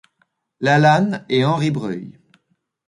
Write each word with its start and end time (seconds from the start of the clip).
Lalanne 0.61 1.23
et 1.29 1.45
Henri 1.45 1.69
Breuil. 1.69 2.17